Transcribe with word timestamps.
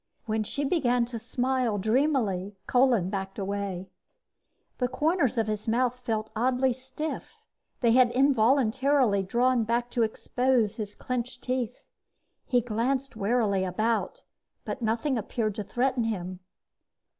When 0.25 0.43
she 0.43 0.63
began 0.65 1.05
to 1.05 1.19
smile 1.19 1.77
dreamily, 1.77 2.57
Kolin 2.65 3.11
backed 3.11 3.37
away. 3.37 3.91
The 4.79 4.87
corners 4.87 5.37
of 5.37 5.45
his 5.45 5.67
mouth 5.67 5.99
felt 5.99 6.31
oddly 6.35 6.73
stiff; 6.73 7.35
they 7.81 7.91
had 7.91 8.09
involuntarily 8.13 9.21
drawn 9.21 9.63
back 9.63 9.91
to 9.91 10.01
expose 10.01 10.77
his 10.77 10.95
clenched 10.95 11.43
teeth. 11.43 11.83
He 12.47 12.61
glanced 12.61 13.15
warily 13.15 13.63
about, 13.63 14.23
but 14.65 14.81
nothing 14.81 15.19
appeared 15.19 15.53
to 15.53 15.63
threaten 15.63 16.05
him. 16.05 16.39